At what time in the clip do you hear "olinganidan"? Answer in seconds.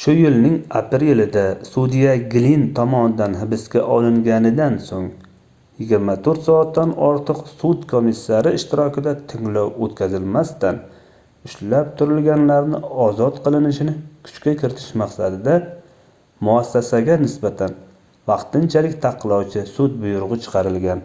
3.96-4.78